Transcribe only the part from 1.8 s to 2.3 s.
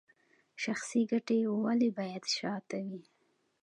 باید